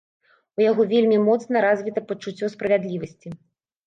[0.27, 3.29] І ў яго вельмі моцна развіта пачуццё справядлівасці.